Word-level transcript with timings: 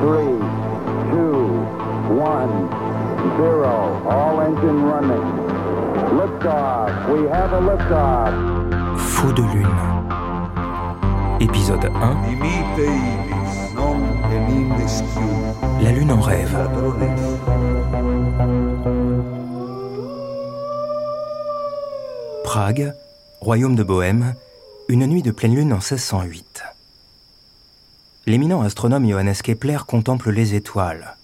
three, 0.00 0.38
two, 1.10 1.42
one, 2.14 2.52
zero. 3.36 3.74
All 4.06 4.40
engine 4.40 4.82
running. 4.84 5.26
Liftoff. 6.18 6.90
We 7.12 7.28
have 7.28 7.52
a 7.52 7.60
liftoff. 7.60 8.32
Faux 8.98 9.32
de 9.32 9.42
lune. 9.42 9.78
Épisode 11.40 11.84
1. 11.84 12.16
La 15.82 15.92
lune 15.92 16.12
en 16.12 16.20
rêve. 16.20 16.56
Prague, 22.44 22.94
royaume 23.40 23.74
de 23.76 23.82
Bohême, 23.82 24.34
une 24.88 25.06
nuit 25.06 25.22
de 25.22 25.30
pleine 25.30 25.54
lune 25.54 25.72
en 25.72 25.76
1608. 25.76 26.64
L'éminent 28.28 28.60
astronome 28.60 29.08
Johannes 29.08 29.32
Kepler 29.42 29.78
contemple 29.86 30.30
les 30.30 30.54
étoiles. 30.54 31.16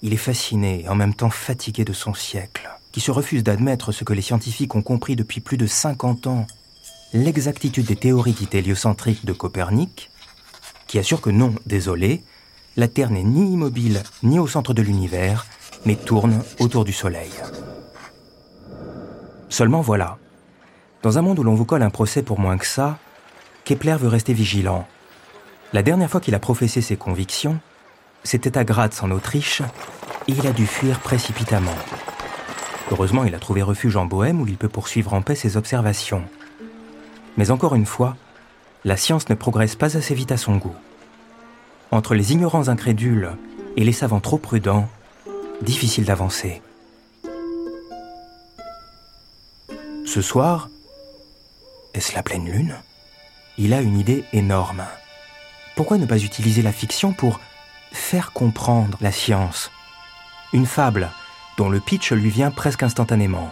Il 0.00 0.14
est 0.14 0.16
fasciné 0.16 0.84
et 0.84 0.88
en 0.88 0.94
même 0.94 1.12
temps 1.12 1.28
fatigué 1.28 1.84
de 1.84 1.92
son 1.92 2.14
siècle, 2.14 2.70
qui 2.92 3.00
se 3.00 3.10
refuse 3.10 3.44
d'admettre 3.44 3.92
ce 3.92 4.04
que 4.04 4.14
les 4.14 4.22
scientifiques 4.22 4.74
ont 4.74 4.80
compris 4.80 5.16
depuis 5.16 5.42
plus 5.42 5.58
de 5.58 5.66
50 5.66 6.28
ans, 6.28 6.46
l'exactitude 7.12 7.84
des 7.84 7.96
théories 7.96 8.32
dites 8.32 8.54
héliocentriques 8.54 9.26
de 9.26 9.34
Copernic, 9.34 10.10
qui 10.86 10.98
assure 10.98 11.20
que 11.20 11.28
non, 11.28 11.54
désolé, 11.66 12.24
la 12.78 12.88
Terre 12.88 13.10
n'est 13.10 13.22
ni 13.22 13.52
immobile 13.52 14.02
ni 14.22 14.38
au 14.38 14.46
centre 14.46 14.72
de 14.72 14.80
l'univers, 14.80 15.44
mais 15.84 15.94
tourne 15.94 16.42
autour 16.58 16.86
du 16.86 16.94
Soleil. 16.94 17.32
Seulement 19.50 19.82
voilà, 19.82 20.16
dans 21.02 21.18
un 21.18 21.22
monde 21.22 21.38
où 21.38 21.42
l'on 21.42 21.54
vous 21.54 21.66
colle 21.66 21.82
un 21.82 21.90
procès 21.90 22.22
pour 22.22 22.40
moins 22.40 22.56
que 22.56 22.66
ça, 22.66 22.98
Kepler 23.66 23.96
veut 24.00 24.08
rester 24.08 24.32
vigilant. 24.32 24.88
La 25.72 25.82
dernière 25.82 26.10
fois 26.10 26.20
qu'il 26.20 26.34
a 26.34 26.40
professé 26.40 26.80
ses 26.80 26.96
convictions, 26.96 27.60
c'était 28.24 28.58
à 28.58 28.64
Graz 28.64 29.00
en 29.02 29.10
Autriche, 29.12 29.62
et 30.26 30.32
il 30.32 30.46
a 30.46 30.52
dû 30.52 30.66
fuir 30.66 30.98
précipitamment. 30.98 31.76
Heureusement, 32.90 33.22
il 33.22 33.36
a 33.36 33.38
trouvé 33.38 33.62
refuge 33.62 33.96
en 33.96 34.04
Bohême 34.04 34.40
où 34.40 34.48
il 34.48 34.56
peut 34.56 34.68
poursuivre 34.68 35.14
en 35.14 35.22
paix 35.22 35.36
ses 35.36 35.56
observations. 35.56 36.24
Mais 37.36 37.52
encore 37.52 37.76
une 37.76 37.86
fois, 37.86 38.16
la 38.84 38.96
science 38.96 39.28
ne 39.28 39.36
progresse 39.36 39.76
pas 39.76 39.96
assez 39.96 40.14
vite 40.14 40.32
à 40.32 40.36
son 40.36 40.56
goût. 40.56 40.74
Entre 41.92 42.14
les 42.14 42.32
ignorants 42.32 42.66
incrédules 42.66 43.30
et 43.76 43.84
les 43.84 43.92
savants 43.92 44.20
trop 44.20 44.38
prudents, 44.38 44.88
difficile 45.62 46.04
d'avancer. 46.04 46.62
Ce 50.04 50.20
soir, 50.20 50.68
est-ce 51.94 52.16
la 52.16 52.24
pleine 52.24 52.50
lune? 52.50 52.74
Il 53.56 53.72
a 53.72 53.80
une 53.80 53.98
idée 53.98 54.24
énorme. 54.32 54.82
Pourquoi 55.80 55.96
ne 55.96 56.04
pas 56.04 56.22
utiliser 56.22 56.60
la 56.60 56.72
fiction 56.72 57.14
pour 57.14 57.40
faire 57.90 58.32
comprendre 58.32 58.98
la 59.00 59.10
science? 59.10 59.70
Une 60.52 60.66
fable 60.66 61.08
dont 61.56 61.70
le 61.70 61.80
pitch 61.80 62.12
lui 62.12 62.28
vient 62.28 62.50
presque 62.50 62.82
instantanément. 62.82 63.50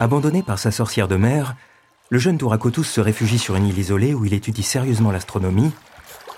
Abandonné 0.00 0.42
par 0.42 0.58
sa 0.58 0.72
sorcière 0.72 1.06
de 1.06 1.14
mer, 1.14 1.54
le 2.08 2.18
jeune 2.18 2.36
Tourakotus 2.36 2.88
se 2.88 3.00
réfugie 3.00 3.38
sur 3.38 3.54
une 3.54 3.68
île 3.68 3.78
isolée 3.78 4.12
où 4.12 4.24
il 4.24 4.34
étudie 4.34 4.64
sérieusement 4.64 5.12
l'astronomie, 5.12 5.70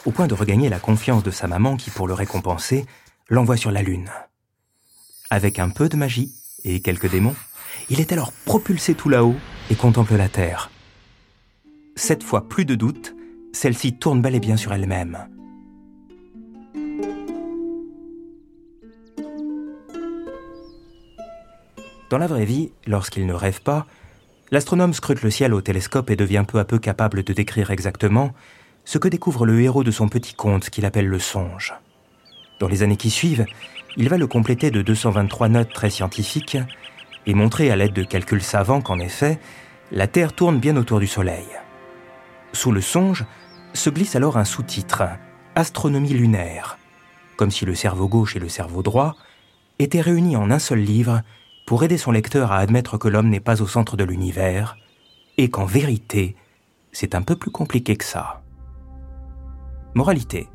au 0.04 0.10
point 0.10 0.26
de 0.26 0.34
regagner 0.34 0.68
la 0.68 0.78
confiance 0.78 1.22
de 1.22 1.30
sa 1.30 1.46
maman 1.46 1.78
qui, 1.78 1.88
pour 1.88 2.06
le 2.06 2.12
récompenser, 2.12 2.84
l'envoie 3.30 3.56
sur 3.56 3.70
la 3.70 3.80
Lune. 3.80 4.10
Avec 5.30 5.58
un 5.58 5.70
peu 5.70 5.88
de 5.88 5.96
magie 5.96 6.34
et 6.64 6.82
quelques 6.82 7.10
démons, 7.10 7.34
il 7.88 7.98
est 7.98 8.12
alors 8.12 8.30
propulsé 8.44 8.94
tout 8.94 9.08
là-haut 9.08 9.36
et 9.70 9.74
contemple 9.74 10.16
la 10.16 10.28
Terre. 10.28 10.70
Cette 11.94 12.22
fois, 12.22 12.46
plus 12.46 12.66
de 12.66 12.74
doute, 12.74 13.15
celle-ci 13.56 13.94
tourne 13.94 14.20
bel 14.20 14.34
et 14.34 14.40
bien 14.40 14.56
sur 14.56 14.72
elle-même. 14.72 15.18
Dans 22.10 22.18
la 22.18 22.26
vraie 22.26 22.44
vie, 22.44 22.70
lorsqu'il 22.86 23.26
ne 23.26 23.34
rêve 23.34 23.62
pas, 23.62 23.86
l'astronome 24.52 24.92
scrute 24.92 25.22
le 25.22 25.30
ciel 25.30 25.54
au 25.54 25.60
télescope 25.60 26.10
et 26.10 26.16
devient 26.16 26.44
peu 26.46 26.58
à 26.58 26.64
peu 26.64 26.78
capable 26.78 27.24
de 27.24 27.32
décrire 27.32 27.70
exactement 27.70 28.32
ce 28.84 28.98
que 28.98 29.08
découvre 29.08 29.46
le 29.46 29.60
héros 29.60 29.82
de 29.82 29.90
son 29.90 30.08
petit 30.08 30.34
conte 30.34 30.70
qu'il 30.70 30.84
appelle 30.84 31.08
le 31.08 31.18
songe. 31.18 31.74
Dans 32.60 32.68
les 32.68 32.82
années 32.82 32.96
qui 32.96 33.10
suivent, 33.10 33.46
il 33.96 34.08
va 34.08 34.18
le 34.18 34.26
compléter 34.26 34.70
de 34.70 34.82
223 34.82 35.48
notes 35.48 35.72
très 35.72 35.90
scientifiques 35.90 36.58
et 37.26 37.34
montrer 37.34 37.70
à 37.70 37.76
l'aide 37.76 37.94
de 37.94 38.04
calculs 38.04 38.42
savants 38.42 38.82
qu'en 38.82 39.00
effet, 39.00 39.40
la 39.90 40.06
Terre 40.06 40.32
tourne 40.34 40.58
bien 40.58 40.76
autour 40.76 41.00
du 41.00 41.06
Soleil. 41.06 41.46
Sous 42.52 42.70
le 42.70 42.80
songe 42.80 43.24
se 43.76 43.90
glisse 43.90 44.16
alors 44.16 44.36
un 44.36 44.44
sous-titre, 44.44 45.04
Astronomie 45.54 46.12
lunaire, 46.12 46.78
comme 47.36 47.50
si 47.50 47.64
le 47.64 47.74
cerveau 47.74 48.08
gauche 48.08 48.36
et 48.36 48.40
le 48.40 48.48
cerveau 48.48 48.82
droit 48.82 49.16
étaient 49.78 50.00
réunis 50.00 50.36
en 50.36 50.50
un 50.50 50.58
seul 50.58 50.80
livre 50.80 51.22
pour 51.66 51.82
aider 51.82 51.98
son 51.98 52.12
lecteur 52.12 52.52
à 52.52 52.58
admettre 52.58 52.98
que 52.98 53.08
l'homme 53.08 53.28
n'est 53.28 53.40
pas 53.40 53.62
au 53.62 53.66
centre 53.66 53.96
de 53.96 54.04
l'univers, 54.04 54.76
et 55.38 55.50
qu'en 55.50 55.64
vérité, 55.64 56.36
c'est 56.92 57.14
un 57.14 57.22
peu 57.22 57.36
plus 57.36 57.50
compliqué 57.50 57.96
que 57.96 58.04
ça. 58.04 58.42
Moralité. 59.94 60.48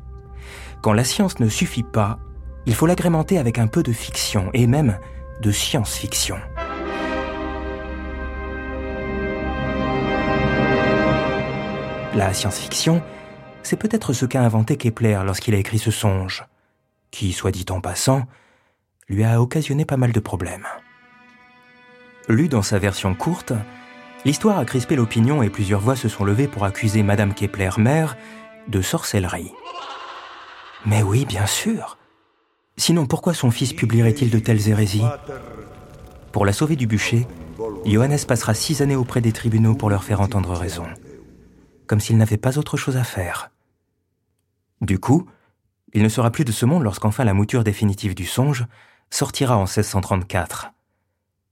Quand 0.80 0.92
la 0.92 1.04
science 1.04 1.38
ne 1.38 1.48
suffit 1.48 1.84
pas, 1.84 2.18
il 2.66 2.74
faut 2.74 2.86
l'agrémenter 2.86 3.38
avec 3.38 3.58
un 3.58 3.66
peu 3.66 3.82
de 3.82 3.92
fiction, 3.92 4.50
et 4.54 4.66
même 4.66 4.98
de 5.42 5.50
science-fiction. 5.50 6.36
La 12.14 12.34
science-fiction, 12.34 13.02
c'est 13.62 13.78
peut-être 13.78 14.12
ce 14.12 14.26
qu'a 14.26 14.42
inventé 14.42 14.76
Kepler 14.76 15.18
lorsqu'il 15.24 15.54
a 15.54 15.58
écrit 15.58 15.78
ce 15.78 15.90
songe, 15.90 16.44
qui, 17.10 17.32
soit 17.32 17.50
dit 17.50 17.64
en 17.70 17.80
passant, 17.80 18.24
lui 19.08 19.24
a 19.24 19.40
occasionné 19.40 19.86
pas 19.86 19.96
mal 19.96 20.12
de 20.12 20.20
problèmes. 20.20 20.66
Lu 22.28 22.48
dans 22.48 22.60
sa 22.60 22.78
version 22.78 23.14
courte, 23.14 23.54
l'histoire 24.26 24.58
a 24.58 24.66
crispé 24.66 24.94
l'opinion 24.94 25.42
et 25.42 25.48
plusieurs 25.48 25.80
voix 25.80 25.96
se 25.96 26.10
sont 26.10 26.24
levées 26.24 26.48
pour 26.48 26.66
accuser 26.66 27.02
Madame 27.02 27.32
Kepler 27.32 27.70
mère 27.78 28.18
de 28.68 28.82
sorcellerie. 28.82 29.52
Mais 30.84 31.02
oui, 31.02 31.24
bien 31.24 31.46
sûr. 31.46 31.96
Sinon, 32.76 33.06
pourquoi 33.06 33.32
son 33.32 33.50
fils 33.50 33.72
publierait-il 33.72 34.28
de 34.28 34.38
telles 34.38 34.68
hérésies? 34.68 35.06
Pour 36.30 36.44
la 36.44 36.52
sauver 36.52 36.76
du 36.76 36.86
bûcher, 36.86 37.26
Johannes 37.86 38.18
passera 38.28 38.52
six 38.52 38.82
années 38.82 38.96
auprès 38.96 39.22
des 39.22 39.32
tribunaux 39.32 39.74
pour 39.74 39.88
leur 39.88 40.04
faire 40.04 40.20
entendre 40.20 40.52
raison 40.52 40.86
comme 41.92 42.00
s'il 42.00 42.16
n'avait 42.16 42.38
pas 42.38 42.58
autre 42.58 42.78
chose 42.78 42.96
à 42.96 43.04
faire. 43.04 43.50
Du 44.80 44.98
coup, 44.98 45.26
il 45.92 46.02
ne 46.02 46.08
sera 46.08 46.30
plus 46.30 46.46
de 46.46 46.50
ce 46.50 46.64
monde 46.64 46.84
lorsqu'enfin 46.84 47.22
la 47.22 47.34
mouture 47.34 47.64
définitive 47.64 48.14
du 48.14 48.24
songe 48.24 48.64
sortira 49.10 49.58
en 49.58 49.64
1634. 49.64 50.72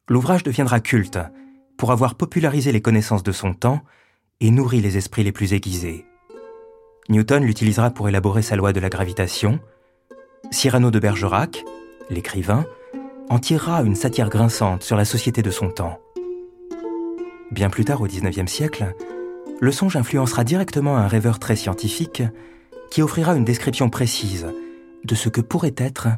L'ouvrage 0.09 0.43
deviendra 0.43 0.81
culte 0.81 1.19
pour 1.77 1.93
avoir 1.93 2.15
popularisé 2.15 2.73
les 2.73 2.81
connaissances 2.81 3.23
de 3.23 3.33
son 3.33 3.53
temps 3.53 3.83
et 4.41 4.51
nourri 4.51 4.81
les 4.81 4.97
esprits 4.97 5.25
les 5.25 5.33
plus 5.33 5.53
aiguisés. 5.53 6.07
Newton 7.11 7.45
l'utilisera 7.45 7.91
pour 7.91 8.09
élaborer 8.09 8.41
sa 8.41 8.57
loi 8.57 8.73
de 8.73 8.81
la 8.81 8.89
gravitation. 8.89 9.61
Cyrano 10.51 10.91
de 10.91 11.01
Bergerac, 11.01 11.67
l'écrivain, 12.09 12.65
en 13.29 13.41
tirera 13.41 13.83
une 13.83 13.95
satire 13.95 14.31
grinçante 14.31 14.85
sur 14.85 14.97
la 14.97 15.05
société 15.05 15.43
de 15.43 15.51
son 15.51 15.69
temps. 15.69 16.01
Bien 17.51 17.69
plus 17.69 17.85
tard, 17.85 18.01
au 18.01 18.07
XIXe 18.07 18.51
siècle, 18.51 18.95
le 19.61 19.73
songe 19.73 19.97
influencera 19.97 20.43
directement 20.43 20.97
un 20.97 21.07
rêveur 21.07 21.39
très 21.39 21.55
scientifique 21.55 22.23
qui 22.91 23.03
offrira 23.03 23.35
une 23.35 23.45
description 23.45 23.91
précise 23.91 24.47
de 25.05 25.15
ce 25.15 25.29
que 25.29 25.43
pourraient 25.43 25.75
être 25.77 26.09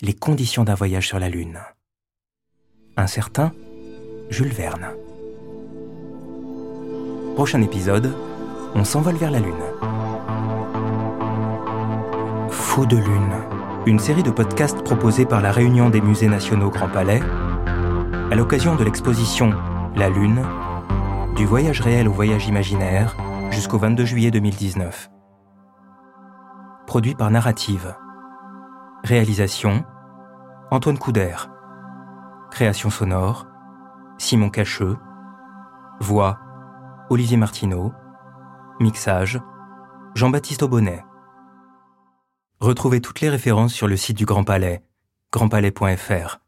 les 0.00 0.14
conditions 0.14 0.64
d'un 0.64 0.74
voyage 0.74 1.08
sur 1.08 1.18
la 1.18 1.28
Lune. 1.28 1.58
Un 2.96 3.06
certain 3.06 3.52
Jules 4.30 4.52
Verne. 4.52 4.86
Prochain 7.34 7.60
épisode, 7.60 8.14
on 8.74 8.84
s'envole 8.84 9.16
vers 9.16 9.30
la 9.30 9.40
Lune. 9.40 9.52
Faux 12.50 12.86
de 12.86 12.96
Lune, 12.96 13.34
une 13.86 13.98
série 13.98 14.22
de 14.22 14.30
podcasts 14.30 14.82
proposés 14.82 15.26
par 15.26 15.42
la 15.42 15.50
Réunion 15.50 15.90
des 15.90 16.00
musées 16.00 16.28
nationaux 16.28 16.70
Grand 16.70 16.88
Palais 16.88 17.20
à 18.30 18.34
l'occasion 18.34 18.76
de 18.76 18.84
l'exposition 18.84 19.52
La 19.96 20.08
Lune 20.08 20.42
du 21.36 21.46
voyage 21.46 21.80
réel 21.80 22.08
au 22.08 22.12
voyage 22.12 22.46
imaginaire 22.46 23.16
jusqu'au 23.50 23.78
22 23.78 24.04
juillet 24.04 24.30
2019. 24.30 25.10
Produit 26.86 27.14
par 27.14 27.30
Narrative. 27.30 27.94
Réalisation 29.02 29.84
Antoine 30.70 30.98
Couder. 30.98 31.34
Création 32.50 32.90
sonore 32.90 33.46
Simon 34.18 34.50
Cacheux. 34.50 34.96
Voix 36.00 36.38
Olivier 37.08 37.38
Martineau. 37.38 37.92
Mixage 38.78 39.40
Jean-Baptiste 40.14 40.62
Aubonnet. 40.62 41.02
Retrouvez 42.60 43.00
toutes 43.00 43.20
les 43.22 43.30
références 43.30 43.72
sur 43.72 43.88
le 43.88 43.96
site 43.96 44.18
du 44.18 44.26
Grand 44.26 44.44
Palais, 44.44 44.82
grandpalais.fr. 45.32 46.41